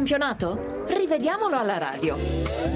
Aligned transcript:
campionato? 0.00 0.69
Rivediamolo 1.10 1.56
alla 1.56 1.76
radio. 1.76 2.16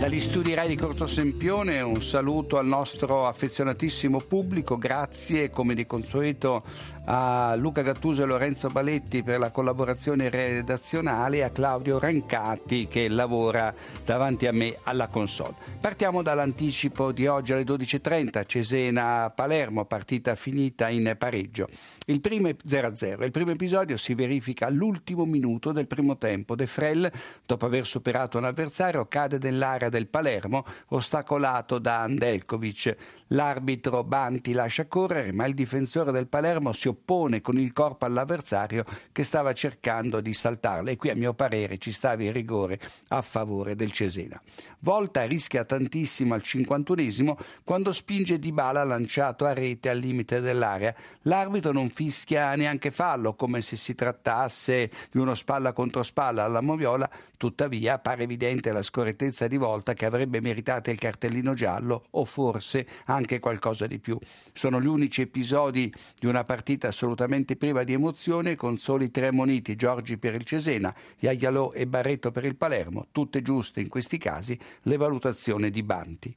Dagli 0.00 0.18
studi 0.18 0.54
Rai 0.54 0.66
di 0.66 0.74
Corso 0.74 1.06
Sempione 1.06 1.80
un 1.82 2.02
saluto 2.02 2.58
al 2.58 2.66
nostro 2.66 3.28
affezionatissimo 3.28 4.18
pubblico, 4.18 4.76
grazie 4.76 5.50
come 5.50 5.74
di 5.74 5.86
consueto 5.86 6.64
a 7.04 7.54
Luca 7.56 7.82
Gattuso 7.82 8.24
e 8.24 8.26
Lorenzo 8.26 8.70
Baletti 8.70 9.22
per 9.22 9.38
la 9.38 9.52
collaborazione 9.52 10.30
redazionale 10.30 11.36
e 11.36 11.42
a 11.42 11.50
Claudio 11.50 12.00
Rancati 12.00 12.88
che 12.88 13.08
lavora 13.08 13.72
davanti 14.04 14.48
a 14.48 14.52
me 14.52 14.78
alla 14.82 15.06
console. 15.06 15.54
Partiamo 15.80 16.20
dall'anticipo 16.22 17.12
di 17.12 17.28
oggi 17.28 17.52
alle 17.52 17.62
12.30, 17.62 18.46
Cesena-Palermo, 18.46 19.84
partita 19.84 20.34
finita 20.34 20.88
in 20.88 21.14
pareggio. 21.16 21.68
Il 22.06 22.20
primo 22.20 22.48
0-0, 22.48 23.22
il 23.22 23.30
primo 23.30 23.52
episodio 23.52 23.96
si 23.96 24.14
verifica 24.14 24.66
all'ultimo 24.66 25.24
minuto 25.24 25.72
del 25.72 25.86
primo 25.86 26.16
tempo. 26.16 26.54
De 26.56 26.66
Frel, 26.66 27.10
dopo 27.46 27.66
aver 27.66 27.86
superato 27.86 28.23
un 28.32 28.44
avversario, 28.44 29.06
cade 29.06 29.38
nell'area 29.38 29.88
del 29.88 30.06
Palermo, 30.06 30.64
ostacolato 30.88 31.78
da 31.78 32.00
Andelkovic. 32.00 32.96
L'arbitro 33.28 34.04
Banti 34.04 34.52
lascia 34.52 34.86
correre, 34.86 35.32
ma 35.32 35.46
il 35.46 35.54
difensore 35.54 36.12
del 36.12 36.26
Palermo 36.26 36.72
si 36.72 36.88
oppone 36.88 37.40
con 37.40 37.58
il 37.58 37.72
corpo 37.72 38.04
all'avversario 38.04 38.84
che 39.12 39.24
stava 39.24 39.52
cercando 39.52 40.20
di 40.20 40.32
saltarlo 40.32 40.90
e 40.90 40.96
qui 40.96 41.10
a 41.10 41.16
mio 41.16 41.32
parere 41.32 41.78
ci 41.78 41.90
stava 41.90 42.22
il 42.22 42.32
rigore 42.32 42.78
a 43.08 43.22
favore 43.22 43.74
del 43.74 43.90
Cesena. 43.90 44.40
Volta 44.80 45.24
rischia 45.24 45.64
tantissimo 45.64 46.34
al 46.34 46.42
51esimo 46.44 47.36
quando 47.64 47.90
spinge 47.90 48.38
Dybala 48.38 48.84
lanciato 48.84 49.46
a 49.46 49.54
rete 49.54 49.88
al 49.88 49.98
limite 49.98 50.40
dell'area. 50.40 50.94
L'arbitro 51.22 51.72
non 51.72 51.88
fischia 51.88 52.54
neanche 52.54 52.90
fallo 52.90 53.32
come 53.34 53.62
se 53.62 53.76
si 53.76 53.94
trattasse 53.94 54.90
di 55.10 55.18
uno 55.18 55.34
spalla 55.34 55.72
contro 55.72 56.02
spalla 56.02 56.44
alla 56.44 56.60
Moviola, 56.60 57.08
tuttavia 57.38 57.98
pare 57.98 58.13
evidente 58.22 58.72
la 58.72 58.82
scorrettezza 58.82 59.46
di 59.48 59.56
volta 59.56 59.94
che 59.94 60.06
avrebbe 60.06 60.40
meritato 60.40 60.90
il 60.90 60.98
cartellino 60.98 61.54
giallo 61.54 62.06
o 62.10 62.24
forse 62.24 62.86
anche 63.06 63.40
qualcosa 63.40 63.86
di 63.86 63.98
più. 63.98 64.18
Sono 64.52 64.80
gli 64.80 64.86
unici 64.86 65.22
episodi 65.22 65.92
di 66.18 66.26
una 66.26 66.44
partita 66.44 66.88
assolutamente 66.88 67.56
priva 67.56 67.84
di 67.84 67.92
emozione 67.92 68.54
con 68.54 68.76
soli 68.76 69.10
tre 69.10 69.30
moniti, 69.32 69.76
Giorgi 69.76 70.16
per 70.16 70.34
il 70.34 70.44
Cesena, 70.44 70.94
Iaglialò 71.18 71.72
e 71.72 71.86
Barretto 71.86 72.30
per 72.30 72.44
il 72.44 72.56
Palermo, 72.56 73.06
tutte 73.12 73.42
giuste 73.42 73.80
in 73.80 73.88
questi 73.88 74.18
casi 74.18 74.58
le 74.82 74.96
valutazioni 74.96 75.70
di 75.70 75.82
Banti. 75.82 76.34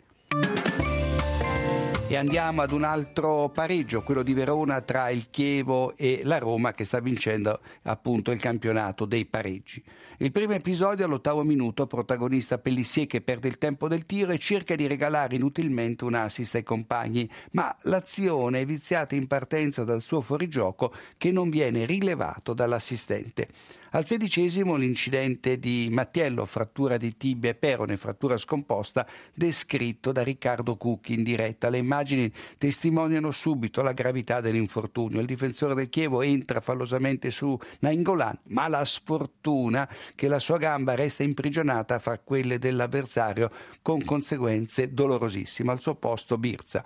E 2.10 2.16
andiamo 2.16 2.62
ad 2.62 2.72
un 2.72 2.86
altro 2.86 3.50
pareggio, 3.50 4.02
quello 4.02 4.24
di 4.24 4.34
Verona 4.34 4.80
tra 4.80 5.10
il 5.10 5.30
Chievo 5.30 5.94
e 5.98 6.22
la 6.24 6.38
Roma 6.38 6.72
che 6.72 6.86
sta 6.86 7.02
vincendo 7.02 7.60
appunto 7.82 8.32
il 8.32 8.40
campionato 8.40 9.04
dei 9.04 9.26
pareggi. 9.26 9.84
Il 10.20 10.32
primo 10.32 10.54
episodio 10.54 11.04
all'ottavo 11.04 11.44
minuto, 11.44 11.86
protagonista 11.86 12.60
Pellissier 12.60 13.08
che 13.08 13.20
perde 13.20 13.50
il 13.50 13.58
tempo 13.58 13.90
del 13.90 14.06
tiro 14.06 14.32
e 14.32 14.38
cerca 14.38 14.76
di 14.76 14.88
regalare 14.88 15.36
inutilmente 15.36 16.06
un 16.06 16.14
assist 16.14 16.56
ai 16.56 16.64
compagni, 16.64 17.30
ma 17.52 17.76
l'azione 17.82 18.62
è 18.62 18.66
viziata 18.66 19.14
in 19.14 19.28
partenza 19.28 19.84
dal 19.84 20.02
suo 20.02 20.22
fuorigioco 20.22 20.94
che 21.18 21.32
non 21.34 21.50
viene 21.50 21.86
rilevato 21.86 22.54
dall'assistente. 22.54 23.50
Al 23.98 24.06
sedicesimo 24.06 24.76
l'incidente 24.76 25.58
di 25.58 25.88
Mattiello, 25.90 26.46
frattura 26.46 26.98
di 26.98 27.18
tibia 27.18 27.50
e 27.50 27.56
perone, 27.56 27.98
frattura 27.98 28.38
scomposta, 28.38 29.08
descritto 29.34 30.12
da 30.12 30.22
Riccardo 30.22 30.78
Cucchi 30.78 31.16
in 31.16 31.24
diretta. 31.24 31.68
Le 31.70 31.80
immagini 31.80 32.32
testimoniano 32.60 33.32
subito 33.32 33.82
la 33.82 33.94
gravità 33.94 34.40
dell'infortunio. 34.40 35.20
Il 35.20 35.26
difensore 35.26 35.74
del 35.74 35.90
Chievo 35.90 36.22
entra 36.22 36.62
fallosamente 36.62 37.32
su 37.32 37.58
Nainggolan, 37.80 38.38
ma 38.50 38.68
la 38.68 38.86
sfortuna 38.86 39.90
che 40.14 40.28
la 40.28 40.38
sua 40.38 40.60
gamba 40.60 40.94
resta 40.94 41.24
imprigionata 41.24 41.98
fra 41.98 42.20
quelle 42.20 42.60
dell'avversario 42.60 43.50
con 43.82 44.06
conseguenze 44.06 44.94
dolorosissime. 44.94 45.72
Al 45.72 45.80
suo 45.80 45.96
posto 45.96 46.38
Birza. 46.38 46.86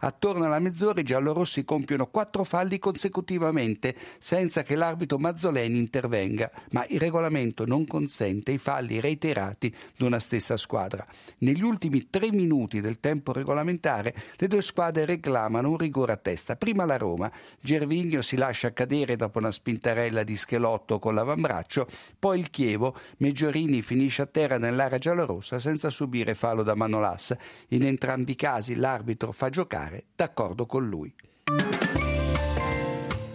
Attorno 0.00 0.44
alla 0.44 0.58
mezz'ora 0.58 1.00
i 1.00 1.04
giallorossi 1.04 1.64
compiono 1.64 2.06
quattro 2.06 2.44
falli 2.44 2.78
consecutivamente 2.78 3.94
senza 4.18 4.62
che 4.62 4.74
l'arbitro 4.74 5.18
Mazzoleni 5.18 5.78
intervenga, 5.78 6.50
ma 6.70 6.86
il 6.88 6.98
regolamento 6.98 7.66
non 7.66 7.86
consente 7.86 8.52
i 8.52 8.58
falli 8.58 9.00
reiterati 9.00 9.74
di 9.96 10.04
una 10.04 10.18
stessa 10.18 10.56
squadra. 10.56 11.06
Negli 11.38 11.62
ultimi 11.62 12.08
tre 12.08 12.30
minuti 12.30 12.80
del 12.80 12.98
tempo 12.98 13.32
regolamentare 13.32 14.14
le 14.36 14.46
due 14.46 14.62
squadre 14.62 15.04
reclamano 15.04 15.70
un 15.70 15.76
rigore 15.76 16.12
a 16.12 16.16
testa. 16.16 16.56
Prima 16.56 16.84
la 16.86 16.96
Roma, 16.96 17.30
Gervigno 17.60 18.22
si 18.22 18.36
lascia 18.36 18.72
cadere 18.72 19.16
dopo 19.16 19.38
una 19.38 19.50
spintarella 19.50 20.22
di 20.22 20.36
schelotto 20.36 20.98
con 20.98 21.14
l'avambraccio, 21.14 21.86
poi 22.18 22.38
il 22.38 22.50
Chievo, 22.50 22.96
Meggiorini 23.18 23.82
finisce 23.82 24.22
a 24.22 24.26
terra 24.26 24.56
nell'area 24.56 24.98
giallorossa 24.98 25.58
senza 25.58 25.90
subire 25.90 26.34
fallo 26.34 26.62
da 26.62 26.74
Manolas. 26.74 27.36
In 27.68 27.84
entrambi 27.84 28.32
i 28.32 28.36
casi 28.36 28.76
l'arbitro 28.76 29.32
fa 29.32 29.50
giocare 29.50 29.89
giocare 29.90 30.04
d'accordo 30.14 30.66
con 30.66 30.88
lui. 30.88 31.12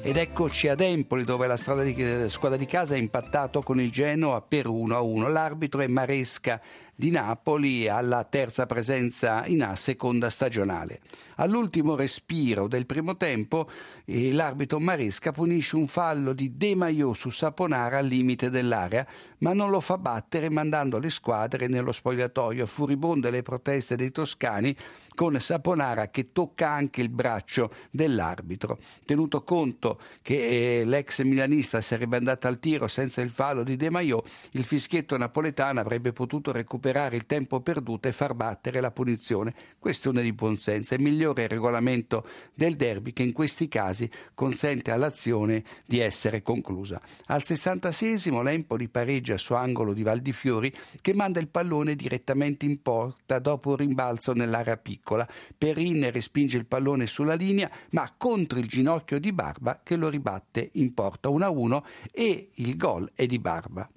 Ed 0.01 0.17
eccoci 0.17 0.67
ad 0.67 0.81
Empoli 0.81 1.23
dove 1.23 1.47
la, 1.47 1.57
di, 1.83 2.29
squadra 2.29 2.57
di 2.57 2.67
casa 2.67 2.93
ha 2.93 2.97
impattato 2.97 3.63
con 3.63 3.79
il 3.81 3.91
Genoa 3.91 4.41
per 4.41 4.67
1 4.67 4.95
a 4.95 5.01
1. 5.01 5.29
L'arbitro 5.29 5.81
è 5.81 5.87
Maresca 5.87 6.61
di 6.95 7.11
Napoli 7.11 7.89
alla 7.89 8.23
terza 8.23 8.65
presenza 8.65 9.45
in 9.45 9.63
A 9.63 9.75
seconda 9.75 10.29
stagionale. 10.29 11.01
All'ultimo 11.37 11.95
respiro 11.95 12.67
del 12.67 12.85
primo 12.85 13.17
tempo 13.17 13.69
eh, 14.05 14.31
l'arbitro 14.31 14.79
Maresca 14.79 15.33
punisce 15.33 15.75
un 15.75 15.87
fallo 15.87 16.31
di 16.31 16.55
De 16.55 16.75
Maio 16.75 17.13
su 17.13 17.29
Saponara 17.29 17.97
al 17.97 18.05
limite 18.05 18.49
dell'area, 18.49 19.05
ma 19.39 19.51
non 19.51 19.69
lo 19.69 19.81
fa 19.81 19.97
battere 19.97 20.49
mandando 20.49 20.97
le 20.97 21.09
squadre 21.09 21.67
nello 21.67 21.91
spogliatoio. 21.91 22.65
Furibonde 22.65 23.29
le 23.29 23.41
proteste 23.41 23.97
dei 23.97 24.11
toscani 24.11 24.73
con 25.13 25.37
Saponara 25.39 26.09
che 26.09 26.31
tocca 26.31 26.69
anche 26.69 27.01
il 27.01 27.09
braccio 27.09 27.73
dell'arbitro. 27.91 28.79
Tenuto 29.03 29.43
conto 29.43 29.99
che 30.21 30.79
eh, 30.79 30.85
l'ex 30.85 31.21
milanista 31.23 31.81
sarebbe 31.81 32.15
andato 32.15 32.47
al 32.47 32.59
tiro 32.59 32.87
senza 32.87 33.19
il 33.19 33.29
fallo 33.29 33.63
di 33.63 33.75
De 33.75 33.89
Maio, 33.89 34.23
il 34.51 34.63
fischietto 34.63 35.17
napoletano 35.17 35.81
avrebbe 35.81 36.13
potuto 36.13 36.53
recuperare 36.53 36.84
il 37.15 37.25
tempo 37.25 37.61
perduto 37.61 38.07
e 38.07 38.11
far 38.11 38.33
battere 38.35 38.79
la 38.79 38.91
punizione. 38.91 39.53
Questione 39.79 40.21
di 40.21 40.33
buonsenso. 40.33 40.93
È 40.93 40.97
migliore 40.97 41.43
il 41.43 41.49
regolamento 41.49 42.27
del 42.53 42.75
derby 42.75 43.13
che 43.13 43.23
in 43.23 43.33
questi 43.33 43.67
casi 43.67 44.09
consente 44.33 44.91
all'azione 44.91 45.63
di 45.85 45.99
essere 45.99 46.41
conclusa. 46.41 47.01
Al 47.27 47.41
66esimo 47.43 48.43
l'Empoli 48.43 48.87
pareggia 48.87 49.37
su 49.37 49.53
angolo 49.53 49.93
di 49.93 50.03
Valdifiori 50.03 50.73
che 51.01 51.13
manda 51.13 51.39
il 51.39 51.47
pallone 51.47 51.95
direttamente 51.95 52.65
in 52.65 52.81
porta 52.81 53.39
dopo 53.39 53.71
un 53.71 53.77
rimbalzo 53.77 54.33
nell'area 54.33 54.77
piccola. 54.77 55.27
Perin 55.57 56.11
respinge 56.11 56.57
il 56.57 56.65
pallone 56.65 57.07
sulla 57.07 57.33
linea, 57.35 57.69
ma 57.91 58.13
contro 58.15 58.59
il 58.59 58.67
ginocchio 58.67 59.19
di 59.19 59.33
Barba 59.33 59.81
che 59.83 59.95
lo 59.95 60.09
ribatte 60.09 60.69
in 60.73 60.93
porta 60.93 61.29
1-1 61.29 61.83
e 62.11 62.49
il 62.53 62.77
gol 62.77 63.11
è 63.15 63.25
di 63.25 63.39
Barba. 63.39 63.89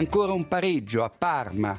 Ancora 0.00 0.32
un 0.32 0.48
pareggio 0.48 1.04
a 1.04 1.10
Parma 1.10 1.78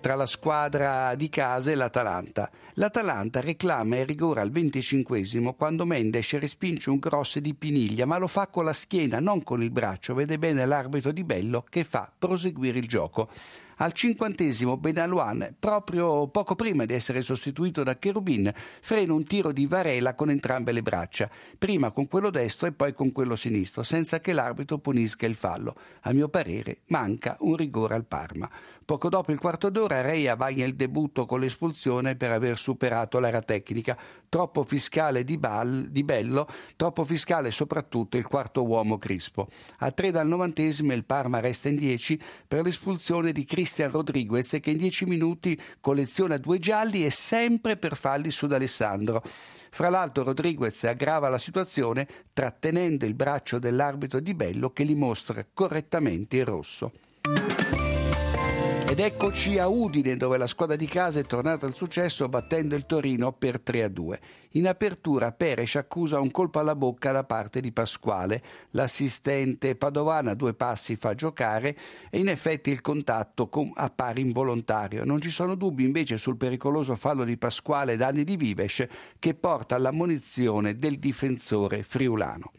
tra 0.00 0.14
la 0.14 0.24
squadra 0.24 1.14
di 1.14 1.28
casa 1.28 1.70
e 1.70 1.74
l'Atalanta. 1.74 2.50
L'Atalanta 2.76 3.42
reclama 3.42 3.98
il 3.98 4.06
rigore 4.06 4.40
al 4.40 4.50
25 4.50 5.22
quando 5.54 5.84
Mendes 5.84 6.38
respinge 6.38 6.88
un 6.88 6.98
cross 6.98 7.36
di 7.36 7.52
Piniglia, 7.52 8.06
ma 8.06 8.16
lo 8.16 8.28
fa 8.28 8.46
con 8.46 8.64
la 8.64 8.72
schiena, 8.72 9.20
non 9.20 9.42
con 9.42 9.62
il 9.62 9.70
braccio. 9.70 10.14
Vede 10.14 10.38
bene 10.38 10.64
l'arbitro 10.64 11.12
di 11.12 11.22
Bello 11.22 11.62
che 11.68 11.84
fa 11.84 12.10
proseguire 12.18 12.78
il 12.78 12.88
gioco. 12.88 13.28
Al 13.82 13.94
cinquantesimo 13.94 14.76
Benaluan, 14.76 15.54
proprio 15.58 16.28
poco 16.28 16.54
prima 16.54 16.84
di 16.84 16.92
essere 16.92 17.22
sostituito 17.22 17.82
da 17.82 17.96
Cherubin, 17.96 18.52
frena 18.82 19.14
un 19.14 19.24
tiro 19.24 19.52
di 19.52 19.64
Varela 19.64 20.12
con 20.12 20.28
entrambe 20.28 20.72
le 20.72 20.82
braccia, 20.82 21.30
prima 21.56 21.90
con 21.90 22.06
quello 22.06 22.28
destro 22.28 22.66
e 22.66 22.72
poi 22.72 22.92
con 22.92 23.10
quello 23.10 23.36
sinistro, 23.36 23.82
senza 23.82 24.20
che 24.20 24.34
l'arbitro 24.34 24.76
punisca 24.76 25.24
il 25.24 25.34
fallo. 25.34 25.76
A 26.02 26.12
mio 26.12 26.28
parere 26.28 26.80
manca 26.88 27.38
un 27.40 27.56
rigore 27.56 27.94
al 27.94 28.04
Parma. 28.04 28.50
Poco 28.84 29.08
dopo 29.08 29.30
il 29.30 29.38
quarto 29.38 29.70
d'ora 29.70 30.00
Reia 30.02 30.34
vaglia 30.34 30.66
il 30.66 30.74
debutto 30.74 31.24
con 31.24 31.38
l'espulsione 31.38 32.16
per 32.16 32.32
aver 32.32 32.58
superato 32.58 33.20
l'era 33.20 33.40
tecnica, 33.40 33.96
troppo 34.28 34.64
fiscale 34.64 35.22
di, 35.22 35.38
Bal, 35.38 35.86
di 35.90 36.02
Bello, 36.02 36.48
troppo 36.74 37.04
fiscale 37.04 37.52
soprattutto 37.52 38.16
il 38.16 38.26
quarto 38.26 38.66
uomo 38.66 38.98
Crispo. 38.98 39.48
A 39.78 39.92
tre 39.92 40.10
dal 40.10 40.26
novantesimo 40.26 40.92
il 40.92 41.04
Parma 41.04 41.38
resta 41.38 41.68
in 41.68 41.76
dieci 41.76 42.20
per 42.46 42.64
l'espulsione 42.64 43.30
di 43.32 43.44
Cristian 43.44 43.68
Cristian 43.70 43.92
Rodriguez 43.92 44.58
che 44.60 44.70
in 44.70 44.78
dieci 44.78 45.04
minuti 45.04 45.58
colleziona 45.78 46.38
due 46.38 46.58
gialli 46.58 47.04
e 47.04 47.10
sempre 47.10 47.76
per 47.76 47.94
falli 47.94 48.32
su 48.32 48.48
D'Alessandro. 48.48 49.22
Fra 49.70 49.88
l'altro 49.88 50.24
Rodriguez 50.24 50.82
aggrava 50.82 51.28
la 51.28 51.38
situazione 51.38 52.08
trattenendo 52.32 53.06
il 53.06 53.14
braccio 53.14 53.60
dell'arbitro 53.60 54.18
di 54.18 54.34
Bello 54.34 54.70
che 54.70 54.84
gli 54.84 54.96
mostra 54.96 55.46
correttamente 55.54 56.38
il 56.38 56.46
rosso. 56.46 56.90
Ed 58.90 58.98
eccoci 58.98 59.56
a 59.56 59.68
Udine 59.68 60.16
dove 60.16 60.36
la 60.36 60.48
squadra 60.48 60.74
di 60.74 60.88
casa 60.88 61.20
è 61.20 61.24
tornata 61.24 61.64
al 61.64 61.76
successo 61.76 62.28
battendo 62.28 62.74
il 62.74 62.86
Torino 62.86 63.30
per 63.30 63.60
3 63.60 63.84
a 63.84 63.88
2. 63.88 64.20
In 64.54 64.66
apertura 64.66 65.30
Peres 65.30 65.76
accusa 65.76 66.18
un 66.18 66.32
colpo 66.32 66.58
alla 66.58 66.74
bocca 66.74 67.12
da 67.12 67.22
parte 67.22 67.60
di 67.60 67.70
Pasquale. 67.70 68.42
L'assistente 68.70 69.76
padovana 69.76 70.34
due 70.34 70.54
passi 70.54 70.96
fa 70.96 71.14
giocare 71.14 71.76
e 72.10 72.18
in 72.18 72.26
effetti 72.26 72.70
il 72.70 72.80
contatto 72.80 73.48
appare 73.74 74.20
involontario. 74.20 75.04
Non 75.04 75.20
ci 75.20 75.30
sono 75.30 75.54
dubbi 75.54 75.84
invece 75.84 76.18
sul 76.18 76.36
pericoloso 76.36 76.96
fallo 76.96 77.22
di 77.22 77.36
Pasquale 77.36 77.94
danni 77.94 78.24
di 78.24 78.36
Vives 78.36 78.84
che 79.20 79.34
porta 79.34 79.76
all'ammonizione 79.76 80.78
del 80.78 80.98
difensore 80.98 81.84
friulano. 81.84 82.50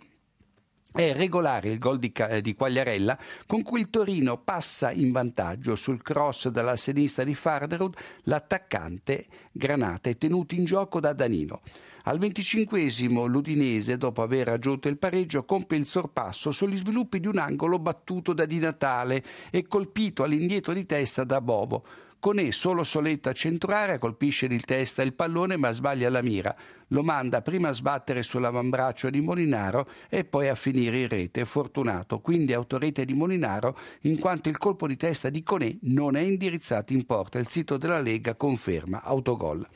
È 0.94 1.14
regolare 1.14 1.70
il 1.70 1.80
gol 1.80 2.00
di, 2.00 2.12
eh, 2.12 2.42
di, 2.42 2.54
Quagliarella 2.54 3.18
con 3.48 3.64
cui 3.64 3.80
il 3.80 3.90
Torino 3.90 4.38
passa 4.40 4.92
in 4.92 5.12
vantaggio 5.12 5.76
sul 5.76 6.02
cross 6.02 6.50
dalla 6.50 6.76
sinistra 6.76 7.24
di 7.24 7.34
Farderud, 7.34 7.96
l'attaccante 8.24 9.26
Granata 9.54 10.10
è 10.10 10.18
tenuto 10.18 10.54
in 10.54 10.66
gioco 10.66 11.00
da 11.00 11.14
Danilo. 11.14 11.62
Al 12.04 12.18
venticinquesimo 12.18 13.26
l'Udinese, 13.26 13.98
dopo 13.98 14.22
aver 14.22 14.48
raggiunto 14.48 14.88
il 14.88 14.98
pareggio, 14.98 15.44
compie 15.44 15.78
il 15.78 15.86
sorpasso 15.86 16.52
sugli 16.52 16.78
sviluppi 16.78 17.20
di 17.20 17.28
un 17.28 17.38
angolo 17.38 17.78
battuto 17.78 18.34
da 18.34 18.46
Di 18.46 18.58
Natale 18.58 19.24
e 19.52 19.68
colpito 19.68 20.24
all'indietro 20.24 20.74
di 20.74 20.86
testa 20.86 21.24
da 21.24 21.42
Bovo. 21.42 21.86
Con 22.22 22.38
e 22.38 22.52
solo 22.52 22.84
Soletta 22.84 23.32
a 23.32 23.34
centrare, 23.34 23.98
colpisce 23.98 24.48
di 24.48 24.60
testa 24.60 25.02
il 25.02 25.14
pallone 25.14 25.58
ma 25.58 25.72
sbaglia 25.72 26.08
la 26.10 26.22
mira. 26.22 26.56
Lo 26.90 27.02
manda 27.02 27.42
prima 27.42 27.70
a 27.70 27.74
sbattere 27.74 28.22
sull'avambraccio 28.22 29.10
di 29.10 29.22
Molinaro 29.22 29.88
e 30.08 30.24
poi 30.24 30.48
a 30.48 30.54
finire 30.54 31.00
in 31.00 31.08
rete. 31.08 31.46
Fortunato, 31.46 32.20
quindi 32.20 32.54
autorete 32.54 33.06
di 33.06 33.14
Molinaro, 33.14 33.76
in 34.02 34.20
quanto 34.20 34.50
il 34.50 34.60
colpo 34.60 34.86
di 34.86 34.98
testa 34.98 35.32
di 35.32 35.42
Conè 35.42 35.78
non 35.82 36.16
è 36.16 36.22
indirizzato 36.22 36.94
in 36.94 37.06
porta. 37.08 37.40
Il 37.40 37.48
sito 37.48 37.78
della 37.78 38.00
Lega 38.00 38.36
conferma 38.36 39.02
autogol. 39.02 39.68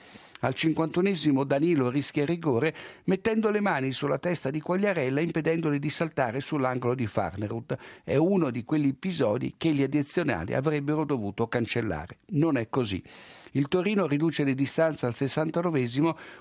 Al 0.45 0.53
51esimo 0.56 1.44
Danilo 1.44 1.89
rischia 1.89 2.21
il 2.21 2.27
rigore 2.27 2.75
mettendo 3.06 3.50
le 3.50 3.62
mani 3.62 3.92
sulla 3.92 4.19
testa 4.19 4.51
di 4.51 4.62
Quagliarella 4.62 5.19
impedendogli 5.19 5.80
di 5.80 5.89
saltare 5.89 6.39
sull'angolo 6.39 6.94
di 6.94 7.07
Farnerud. 7.07 7.75
È 8.03 8.15
uno 8.15 8.51
di 8.51 8.63
quegli 8.63 8.89
episodi 8.89 9.56
che 9.57 9.71
gli 9.71 9.81
addizionali 9.81 10.53
avrebbero 10.53 11.03
dovuto 11.03 11.47
cancellare. 11.47 12.19
Non 12.27 12.57
è 12.57 12.69
così. 12.69 13.03
Il 13.55 13.69
Torino 13.69 14.05
riduce 14.05 14.43
le 14.43 14.53
distanze 14.53 15.05
al 15.05 15.15
69 15.15 15.87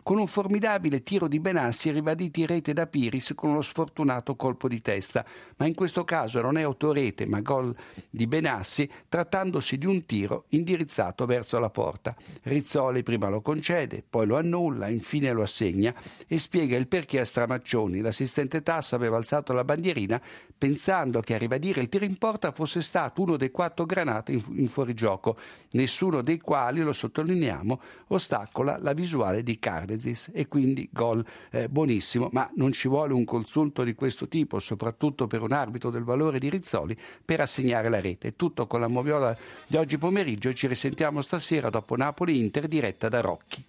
con 0.02 0.18
un 0.18 0.26
formidabile 0.26 1.04
tiro 1.04 1.28
di 1.28 1.38
Benassi 1.38 1.92
ribaditi 1.92 2.40
in 2.40 2.48
rete 2.48 2.72
da 2.72 2.88
Piris 2.88 3.34
con 3.36 3.50
uno 3.50 3.62
sfortunato 3.62 4.34
colpo 4.34 4.66
di 4.66 4.80
testa, 4.80 5.24
ma 5.58 5.66
in 5.66 5.74
questo 5.74 6.02
caso 6.02 6.40
non 6.40 6.58
è 6.58 6.62
autorete 6.62 7.24
ma 7.26 7.40
gol 7.40 7.72
di 8.10 8.26
Benassi 8.26 8.90
trattandosi 9.08 9.78
di 9.78 9.86
un 9.86 10.04
tiro 10.06 10.46
indirizzato 10.48 11.24
verso 11.24 11.60
la 11.60 11.70
porta. 11.70 12.16
Rizzoli 12.42 13.04
prima 13.04 13.28
lo 13.28 13.42
concede, 13.42 14.02
poi 14.08 14.26
lo 14.26 14.36
annulla, 14.36 14.88
infine 14.88 15.32
lo 15.32 15.42
assegna 15.42 15.94
e 16.26 16.40
spiega 16.40 16.76
il 16.76 16.88
perché 16.88 17.20
a 17.20 17.24
Stramaccioni. 17.24 18.00
L'assistente 18.00 18.60
Tassa 18.64 18.96
aveva 18.96 19.18
alzato 19.18 19.52
la 19.52 19.62
bandierina 19.62 20.20
pensando 20.58 21.20
che 21.20 21.34
a 21.34 21.38
ribadire 21.38 21.80
il 21.80 21.88
tiro 21.88 22.04
in 22.04 22.16
porta 22.16 22.50
fosse 22.50 22.82
stato 22.82 23.22
uno 23.22 23.36
dei 23.36 23.50
quattro 23.50 23.84
granate 23.84 24.32
in, 24.32 24.42
in 24.56 24.68
fuorigioco, 24.68 25.36
nessuno 25.72 26.22
dei 26.22 26.40
quali 26.40 26.80
lo 26.80 26.92
sottolineiamo, 27.04 27.80
ostacola 28.08 28.78
la 28.80 28.92
visuale 28.92 29.42
di 29.42 29.58
Cardesis 29.58 30.30
e 30.32 30.46
quindi 30.46 30.88
gol 30.90 31.24
eh, 31.50 31.68
buonissimo, 31.68 32.30
ma 32.32 32.50
non 32.56 32.72
ci 32.72 32.88
vuole 32.88 33.12
un 33.12 33.24
consulto 33.24 33.84
di 33.84 33.94
questo 33.94 34.28
tipo, 34.28 34.58
soprattutto 34.58 35.26
per 35.26 35.42
un 35.42 35.52
arbitro 35.52 35.90
del 35.90 36.04
valore 36.04 36.38
di 36.38 36.48
Rizzoli, 36.48 36.96
per 37.24 37.40
assegnare 37.40 37.88
la 37.88 38.00
rete. 38.00 38.36
Tutto 38.36 38.66
con 38.66 38.80
la 38.80 38.88
moviola 38.88 39.36
di 39.66 39.76
oggi 39.76 39.98
pomeriggio 39.98 40.48
e 40.48 40.54
ci 40.54 40.66
risentiamo 40.66 41.20
stasera 41.20 41.68
dopo 41.68 41.96
Napoli-Inter 41.96 42.66
diretta 42.66 43.08
da 43.08 43.20
Rocchi. 43.20 43.62